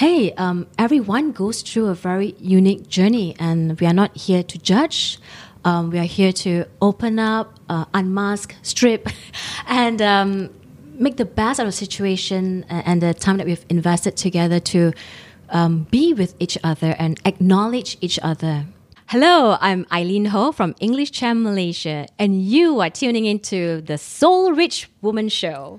[0.00, 4.56] hey, um, everyone goes through a very unique journey, and we are not here to
[4.56, 5.18] judge.
[5.62, 9.10] Um, we are here to open up, uh, unmask, strip,
[9.66, 10.48] and um,
[10.94, 14.94] make the best out of the situation and the time that we've invested together to
[15.50, 18.64] um, be with each other and acknowledge each other.
[19.08, 24.54] Hello, I'm Eileen Ho from English Champ Malaysia, and you are tuning into the Soul
[24.54, 25.78] Rich Woman Show.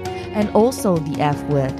[0.33, 1.73] and also the F word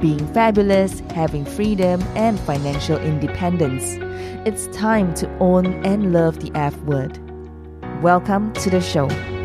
[0.00, 3.96] being fabulous, having freedom, and financial independence.
[4.46, 7.18] It's time to own and love the F word.
[8.02, 9.37] Welcome to the show.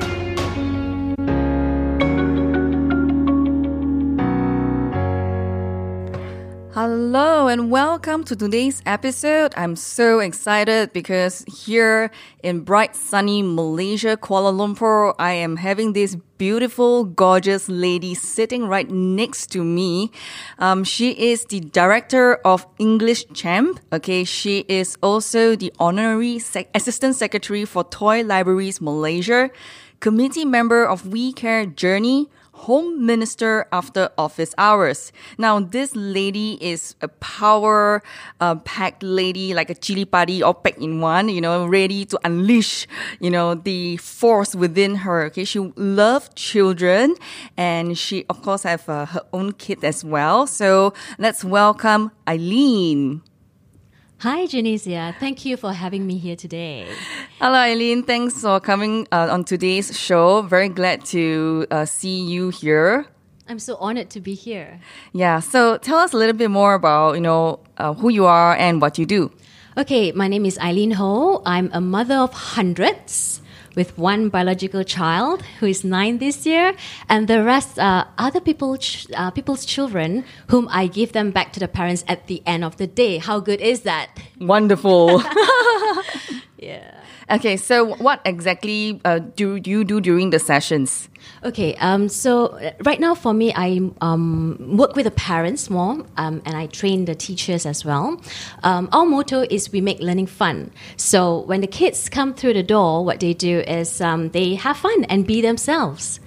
[7.53, 9.53] And welcome to today's episode.
[9.55, 12.09] I'm so excited because here
[12.41, 18.89] in bright sunny Malaysia, Kuala Lumpur, I am having this beautiful, gorgeous lady sitting right
[18.89, 20.09] next to me.
[20.57, 23.79] Um, she is the director of English Champ.
[23.93, 29.51] Okay, she is also the honorary sec- assistant secretary for Toy Libraries Malaysia,
[29.99, 35.11] committee member of We Care Journey Home Minister after office hours.
[35.37, 38.01] Now, this lady is a power
[38.39, 42.19] uh, packed lady, like a chili padi all packed in one, you know, ready to
[42.23, 42.87] unleash,
[43.19, 45.25] you know, the force within her.
[45.25, 47.15] Okay, she loves children
[47.57, 50.47] and she, of course, have uh, her own kid as well.
[50.47, 53.21] So let's welcome Eileen.
[54.23, 55.13] Hi, Janicia.
[55.19, 56.87] Thank you for having me here today.
[57.41, 58.03] Hello, Eileen.
[58.03, 60.43] Thanks for coming uh, on today's show.
[60.43, 63.05] Very glad to uh, see you here.
[63.49, 64.79] I'm so honored to be here.
[65.11, 65.41] Yeah.
[65.41, 68.79] So tell us a little bit more about you know uh, who you are and
[68.79, 69.29] what you do.
[69.75, 71.41] Okay, my name is Eileen Ho.
[71.45, 73.41] I'm a mother of hundreds
[73.75, 76.73] with one biological child who is nine this year,
[77.09, 78.77] and the rest are other people,
[79.15, 82.77] uh, people's children whom I give them back to the parents at the end of
[82.77, 83.17] the day.
[83.17, 84.09] How good is that?
[84.39, 85.23] Wonderful.
[86.57, 87.02] yeah.
[87.29, 91.09] Okay, so what exactly uh, do you do during the sessions?
[91.43, 96.05] Okay, um, so uh, right now for me, I um, work with the parents more,
[96.17, 98.21] um, and I train the teachers as well.
[98.63, 100.71] Um, our motto is we make learning fun.
[100.97, 104.77] So when the kids come through the door, what they do is um, they have
[104.77, 106.19] fun and be themselves.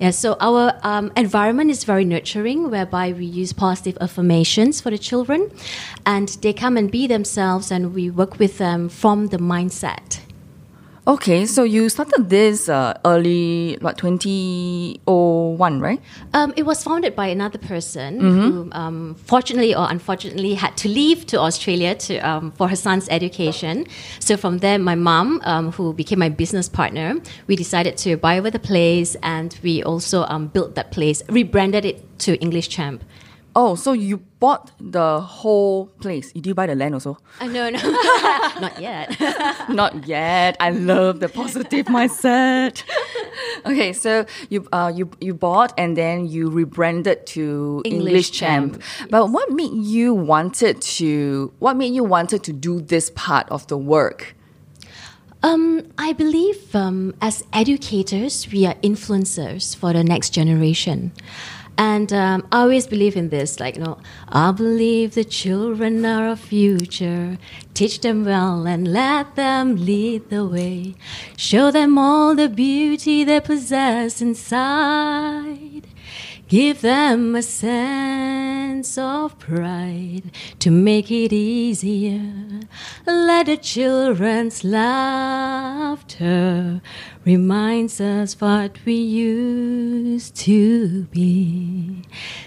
[0.00, 4.98] Yeah, so our um, environment is very nurturing, whereby we use positive affirmations for the
[4.98, 5.50] children,
[6.04, 10.20] and they come and be themselves, and we work with them from the mindset.
[11.04, 16.00] Okay, so you started this uh, early, what, 2001, right?
[16.32, 18.40] Um, it was founded by another person mm-hmm.
[18.40, 23.08] who, um, fortunately or unfortunately, had to leave to Australia to, um, for her son's
[23.08, 23.84] education.
[24.20, 27.16] So from there, my mom, um, who became my business partner,
[27.48, 31.84] we decided to buy over the place and we also um, built that place, rebranded
[31.84, 33.02] it to English Champ.
[33.54, 36.32] Oh, so you bought the whole place.
[36.32, 37.18] Did you buy the land also?
[37.40, 37.78] Uh, no, no,
[38.60, 39.20] not yet.
[39.68, 40.56] not yet.
[40.58, 42.82] I love the positive mindset.
[43.66, 48.72] okay, so you uh, you you bought and then you rebranded to English, English Champ.
[48.72, 48.82] Champ.
[49.00, 49.08] Yes.
[49.10, 51.52] But what made you wanted to?
[51.58, 54.34] What made you wanted to do this part of the work?
[55.44, 61.10] Um, I believe um, as educators, we are influencers for the next generation.
[61.84, 63.98] And um, I always believe in this, like, you know,
[64.28, 67.38] I believe the children are our future.
[67.74, 70.94] Teach them well and let them lead the way.
[71.36, 75.88] Show them all the beauty they possess inside.
[76.52, 82.60] Give them a sense of pride to make it easier.
[83.06, 86.02] Let the children's laughter
[87.24, 92.02] reminds us what we used to be.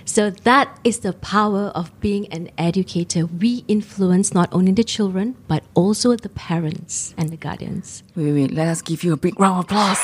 [0.06, 3.25] So that is the power of being an educator.
[3.25, 8.04] We influence not only the children, but also the parents and the guardians.
[8.16, 9.98] Wait, wait, let us give you a big round of applause.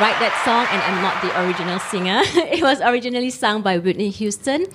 [0.00, 2.20] Write that song and I'm not the original singer.
[2.52, 4.66] it was originally sung by Whitney Houston.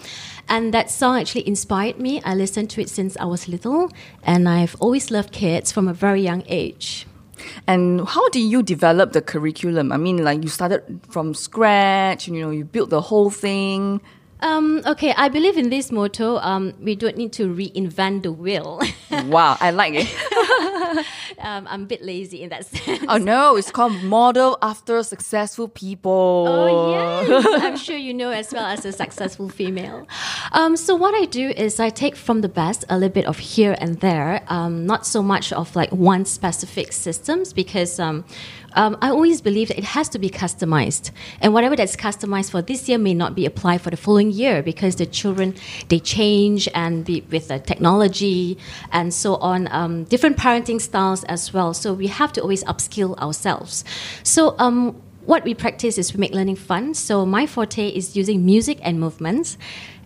[0.49, 2.21] And that song actually inspired me.
[2.23, 3.89] I listened to it since I was little,
[4.23, 7.05] and I've always loved kids from a very young age.
[7.67, 9.91] And how did you develop the curriculum?
[9.91, 14.01] I mean, like you started from scratch, you know, you built the whole thing.
[14.41, 16.37] Um, okay, I believe in this motto.
[16.37, 18.81] Um, we don't need to reinvent the wheel.
[19.25, 20.07] wow, I like it.
[21.39, 23.05] um, I'm a bit lazy in that sense.
[23.07, 26.45] Oh no, it's called model after successful people.
[26.47, 30.07] Oh yes, I'm sure you know as well as a successful female.
[30.53, 33.37] Um, so what I do is I take from the best a little bit of
[33.37, 37.99] here and there, um, not so much of like one specific systems because
[38.73, 42.61] um, I always believe that it has to be customized, and whatever that's customized for
[42.61, 45.55] this year may not be applied for the following year because the children
[45.89, 48.57] they change and the, with the technology
[48.91, 51.73] and so on, um, different parenting styles as well.
[51.73, 53.83] So we have to always upskill ourselves.
[54.23, 54.55] So.
[54.57, 56.95] Um, what we practice is we make learning fun.
[56.95, 59.55] So my forte is using music and movements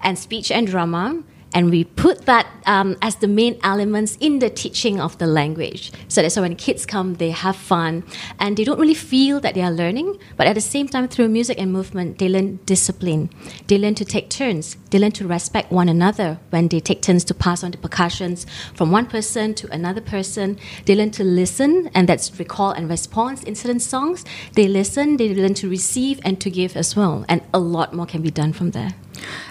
[0.02, 1.24] and speech and drama
[1.56, 5.92] and we put that um, as the main elements in the teaching of the language.
[6.10, 8.04] So that's why when kids come, they have fun
[8.40, 11.30] and they don't really feel that they are learning, but at the same time, through
[11.30, 13.30] music and movement, they learn discipline.
[13.68, 14.76] They learn to take turns.
[14.92, 18.46] They learn to respect one another when they take turns to pass on the percussions
[18.74, 20.60] from one person to another person.
[20.86, 24.26] They learn to listen, and that's recall and response in certain songs.
[24.54, 28.06] They listen, they learn to receive and to give as well, and a lot more
[28.06, 28.92] can be done from there.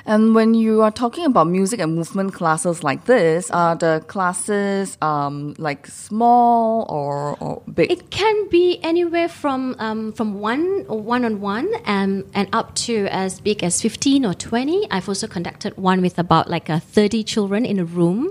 [0.07, 4.99] And when you are talking about music and movement classes like this, are the classes
[5.01, 7.91] um, like small or, or big?
[7.91, 13.07] It can be anywhere from um, from one one on one and and up to
[13.11, 14.87] as big as fifteen or twenty.
[14.91, 18.31] I've also conducted one with about like a thirty children in a room.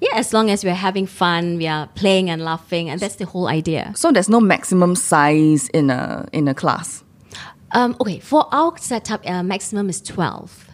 [0.00, 3.26] Yeah, as long as we're having fun, we are playing and laughing, and that's the
[3.26, 3.92] whole idea.
[3.96, 7.02] So there's no maximum size in a in a class.
[7.72, 10.68] Um, okay, for our setup, uh, maximum is 12.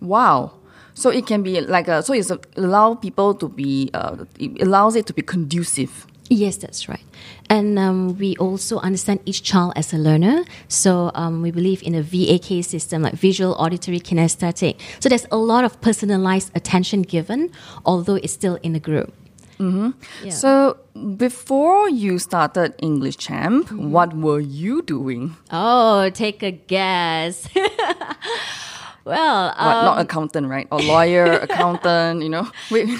[0.00, 0.52] Wow.
[0.94, 4.62] So it can be like a, so it's a, allow people to be, uh, it
[4.62, 6.06] allows it to be conducive.
[6.30, 7.04] Yes, that's right.
[7.48, 10.44] And um, we also understand each child as a learner.
[10.68, 14.78] So um, we believe in a VAK system, like visual, auditory, kinesthetic.
[15.00, 17.50] So there's a lot of personalized attention given,
[17.86, 19.14] although it's still in a group.
[19.58, 19.90] Mm-hmm.
[20.24, 20.30] Yeah.
[20.30, 20.76] So
[21.16, 23.90] before you started English Champ, mm-hmm.
[23.90, 25.36] what were you doing?
[25.50, 27.48] Oh, take a guess.
[29.04, 30.68] well, what, um, not accountant, right?
[30.70, 32.48] Or lawyer, accountant, you know?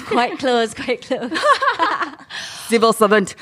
[0.05, 1.31] quite close, quite close.
[2.67, 3.35] Civil servant.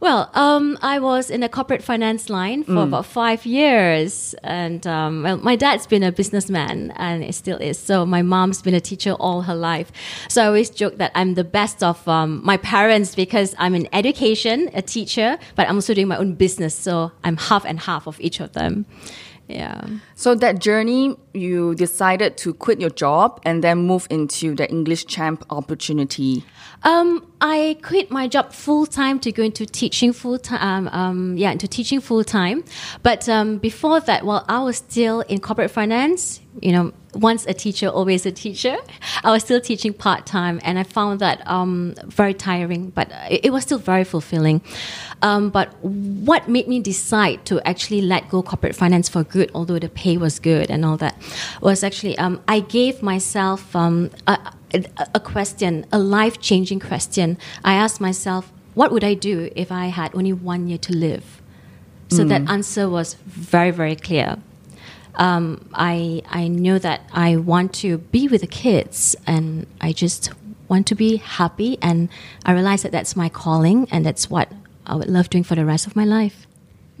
[0.00, 2.82] Well, um, I was in a corporate finance line for mm.
[2.84, 7.78] about five years, and um, well, my dad's been a businessman, and it still is.
[7.78, 9.90] So my mom's been a teacher all her life.
[10.28, 13.88] So I always joke that I'm the best of um, my parents because I'm in
[13.92, 16.74] education, a teacher, but I'm also doing my own business.
[16.74, 18.84] So I'm half and half of each of them.
[19.48, 19.86] Yeah.
[20.16, 25.06] So that journey, you decided to quit your job and then move into the English
[25.06, 26.44] champ opportunity.
[26.82, 30.88] Um, I quit my job full time to go into teaching full time.
[30.88, 32.64] Um, um, yeah, into teaching full time.
[33.02, 37.54] But um, before that, while I was still in corporate finance, you know, once a
[37.54, 38.76] teacher, always a teacher.
[39.24, 43.46] I was still teaching part time, and I found that um, very tiring, but it,
[43.46, 44.60] it, was still very fulfilling.
[45.22, 49.78] Um, but what made me decide to actually let go corporate finance for good, although
[49.78, 51.16] the pay was good and all that,
[51.60, 54.38] was actually um, I gave myself um, a,
[55.14, 57.38] a question, a life changing question.
[57.64, 61.40] I asked myself, what would I do if I had only one year to live?
[62.08, 62.28] So mm.
[62.28, 64.38] that answer was very, very clear
[65.16, 70.30] um, I I know that I want to be with the kids, and I just
[70.68, 71.78] want to be happy.
[71.82, 72.08] And
[72.44, 74.52] I realize that that's my calling, and that's what
[74.86, 76.46] I would love doing for the rest of my life.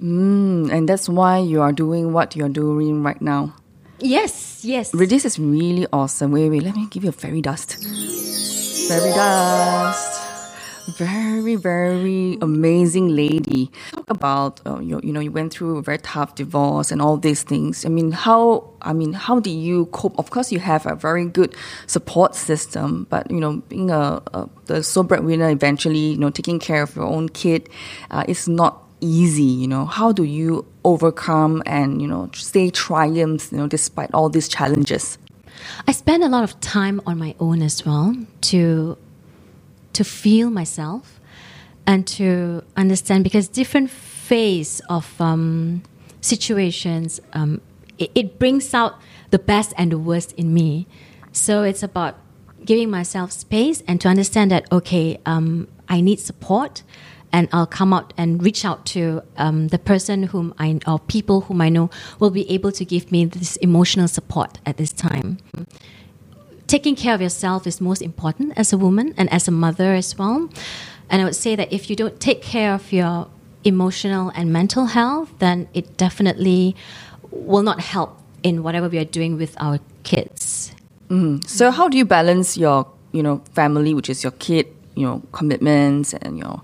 [0.02, 3.54] Mm, and that's why you are doing what you're doing right now.
[3.98, 4.90] Yes, yes.
[4.90, 6.32] This is really awesome.
[6.32, 7.82] Wait, wait, let me give you a fairy dust.
[8.88, 10.15] Fairy dust
[10.86, 13.70] very very amazing lady.
[13.92, 17.16] Talk about uh, you, you know you went through a very tough divorce and all
[17.16, 17.84] these things.
[17.84, 20.18] I mean how i mean how do you cope?
[20.18, 21.54] Of course you have a very good
[21.86, 26.58] support system but you know being a, a the sole breadwinner eventually you know taking
[26.58, 27.68] care of your own kid
[28.10, 29.84] uh, is not easy you know.
[29.86, 35.18] How do you overcome and you know stay triumphs you know despite all these challenges?
[35.88, 38.98] I spend a lot of time on my own as well to
[39.96, 41.20] to feel myself
[41.86, 45.82] and to understand because different phase of um,
[46.20, 47.60] situations um,
[47.98, 49.00] it, it, brings out
[49.30, 50.86] the best and the worst in me.
[51.32, 52.18] So it's about
[52.64, 56.82] giving myself space and to understand that okay um, i need support
[57.32, 61.42] and I'll come out and reach out to um, the person whom I or people
[61.42, 65.38] whom I know will be able to give me this emotional support at this time
[66.66, 70.18] taking care of yourself is most important as a woman and as a mother as
[70.18, 70.48] well.
[71.08, 73.28] And I would say that if you don't take care of your
[73.64, 76.74] emotional and mental health, then it definitely
[77.30, 80.72] will not help in whatever we are doing with our kids.
[81.08, 81.46] Mm-hmm.
[81.46, 85.22] So how do you balance your, you know, family, which is your kid, you know,
[85.32, 86.62] commitments and your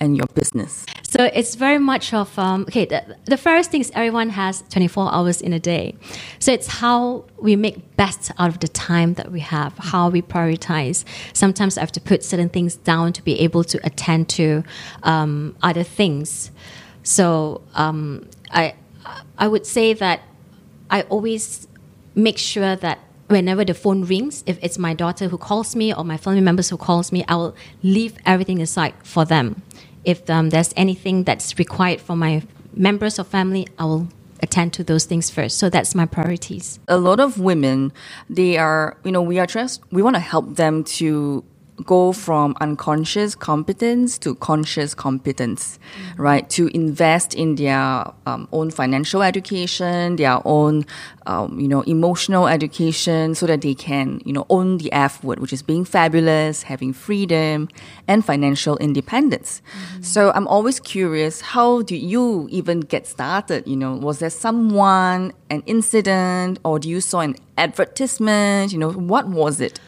[0.00, 0.86] and your business?
[1.02, 2.86] So it's very much of um, okay.
[2.86, 5.94] The, the first thing is everyone has 24 hours in a day,
[6.38, 10.22] so it's how we make best out of the time that we have, how we
[10.22, 11.04] prioritize.
[11.32, 14.64] Sometimes I have to put certain things down to be able to attend to
[15.02, 16.50] um, other things.
[17.02, 18.74] So um, I
[19.38, 20.22] I would say that
[20.90, 21.68] I always
[22.14, 22.98] make sure that
[23.28, 26.68] whenever the phone rings, if it's my daughter who calls me or my family members
[26.70, 29.62] who calls me, I will leave everything aside for them.
[30.04, 32.42] If um, there's anything that's required for my
[32.74, 34.08] members of family, I will
[34.42, 35.58] attend to those things first.
[35.58, 36.78] So that's my priorities.
[36.88, 37.92] A lot of women,
[38.28, 41.42] they are, you know, we are just we want to help them to
[41.84, 45.78] go from unconscious competence to conscious competence,
[46.16, 46.48] right?
[46.50, 50.86] To invest in their um, own financial education, their own,
[51.26, 55.40] um, you know, emotional education, so that they can, you know, own the F word,
[55.40, 57.68] which is being fabulous, having freedom,
[58.06, 59.60] and financial independence.
[60.00, 63.66] So I'm always curious, how do you even get started?
[63.66, 68.72] You know, was there someone, an incident, or do you saw an advertisement?
[68.72, 69.80] You know, what was it?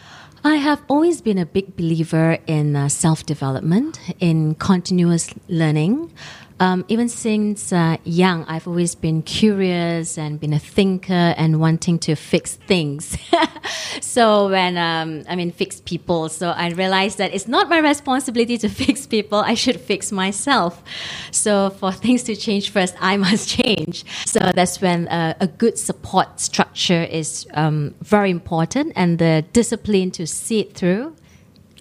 [0.45, 6.13] I have always been a big believer in uh, self development, in continuous learning.
[6.59, 11.99] Um, even since uh, young, I've always been curious and been a thinker and wanting
[12.01, 13.19] to fix things.
[14.01, 18.57] so when um, I mean fix people, so I realized that it's not my responsibility
[18.59, 19.39] to fix people.
[19.39, 20.83] I should fix myself.
[21.31, 24.05] So for things to change first, I must change.
[24.25, 30.11] So that's when uh, a good support structure is um, very important, and the discipline
[30.13, 31.16] to see it through.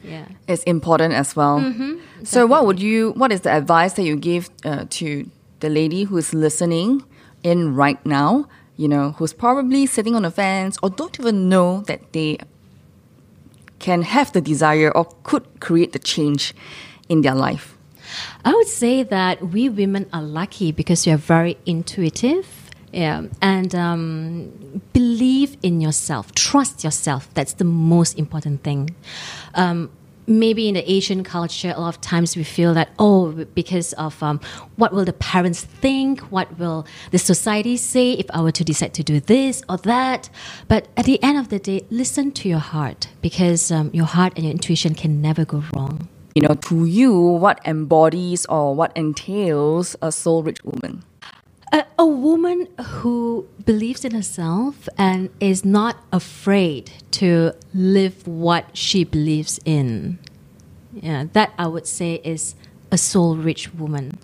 [0.06, 0.26] Yeah.
[0.48, 1.60] is important as well.
[2.24, 3.12] so, what would you?
[3.12, 7.04] What is the advice that you give uh, to the lady who is listening
[7.44, 8.48] in right now?
[8.78, 12.38] You know, who's probably sitting on the fence or don't even know that they
[13.80, 16.54] can have the desire or could create the change
[17.08, 17.78] in their life.
[18.44, 22.48] I would say that we women are lucky because we are very intuitive.
[22.92, 27.28] Yeah, and um, believe in yourself, trust yourself.
[27.34, 28.96] That's the most important thing.
[29.54, 29.90] Um,
[30.28, 34.22] maybe in the Asian culture, a lot of times we feel that, oh, because of
[34.22, 34.40] um,
[34.76, 36.22] what will the parents think?
[36.32, 40.30] What will the society say if I were to decide to do this or that?
[40.68, 44.34] But at the end of the day, listen to your heart because um, your heart
[44.36, 46.08] and your intuition can never go wrong.
[46.36, 51.04] You know, to you, what embodies or what entails a soul rich woman?
[52.06, 59.60] A, woman who believes in herself and is not afraid to live what she believes
[59.66, 60.20] in.
[60.94, 62.54] Yeah, that I would say is
[62.92, 64.20] a soul rich woman.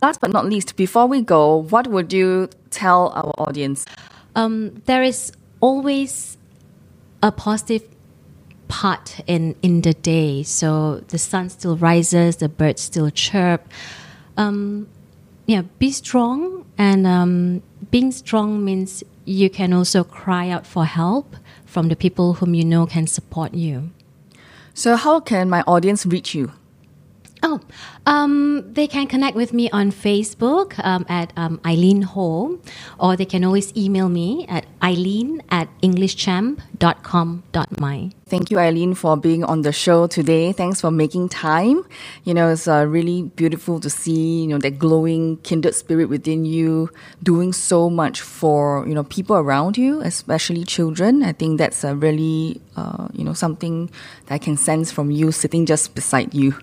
[0.00, 3.84] Last but not least, before we go, what would you tell our audience?
[4.34, 6.38] Um, there is always
[7.22, 7.82] a positive
[8.68, 10.42] part in, in the day.
[10.42, 13.68] So the sun still rises, the birds still chirp.
[14.38, 14.88] Um,
[15.44, 16.55] yeah, be strong.
[16.78, 22.34] And um, being strong means you can also cry out for help from the people
[22.34, 23.90] whom you know can support you.
[24.74, 26.52] So, how can my audience reach you?
[27.48, 27.60] Oh,
[28.06, 32.58] um, they can connect with me on Facebook um, at um, Eileen Ho,
[32.98, 38.10] or they can always email me at eileen at englishchamp.com.my.
[38.28, 40.50] Thank you, Eileen, for being on the show today.
[40.50, 41.86] Thanks for making time.
[42.24, 46.44] You know, it's uh, really beautiful to see, you know, that glowing kindred spirit within
[46.44, 46.90] you
[47.22, 51.22] doing so much for, you know, people around you, especially children.
[51.22, 53.88] I think that's a really, uh, you know, something
[54.26, 56.56] that I can sense from you sitting just beside you.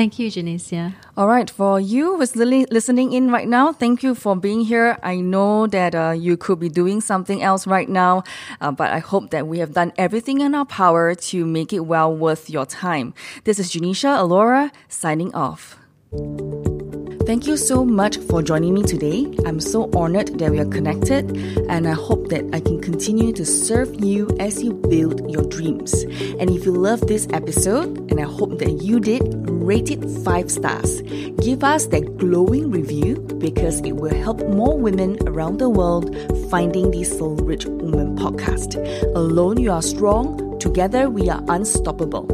[0.00, 0.94] Thank you, Janicia.
[1.14, 4.96] All right, for you who's li- listening in right now, thank you for being here.
[5.02, 8.24] I know that uh, you could be doing something else right now,
[8.62, 11.80] uh, but I hope that we have done everything in our power to make it
[11.80, 13.12] well worth your time.
[13.44, 15.76] This is Janisha Alora signing off.
[17.26, 19.28] Thank you so much for joining me today.
[19.44, 21.36] I'm so honored that we are connected,
[21.68, 25.92] and I hope that I can continue to serve you as you build your dreams.
[26.40, 30.50] And if you love this episode, and I hope that you did, rate it five
[30.50, 31.00] stars.
[31.46, 36.06] Give us that glowing review because it will help more women around the world
[36.50, 38.74] finding the Soul Rich Woman podcast.
[39.14, 40.58] Alone, you are strong.
[40.58, 42.26] Together, we are unstoppable.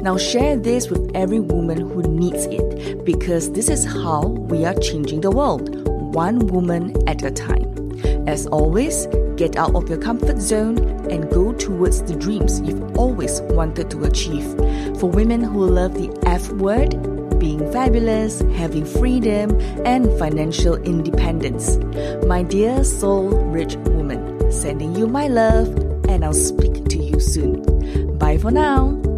[0.00, 4.74] Now share this with every woman who needs it because this is how we are
[4.76, 5.68] changing the world,
[6.14, 7.68] one woman at a time.
[8.26, 10.78] As always, get out of your comfort zone
[11.10, 14.44] and go towards the dreams you've always wanted to achieve.
[14.98, 16.90] For women who love the F word,
[17.38, 21.76] being fabulous, having freedom, and financial independence.
[22.24, 25.68] My dear soul rich woman, sending you my love,
[26.08, 28.16] and I'll speak to you soon.
[28.18, 29.11] Bye for now.